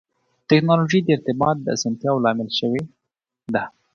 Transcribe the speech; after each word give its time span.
ټکنالوجي 0.49 0.99
د 1.03 1.07
ارتباط 1.15 1.57
د 1.61 1.67
اسانتیا 1.77 2.11
لامل 2.25 2.49
شوې 2.59 2.81
ده. 3.53 3.63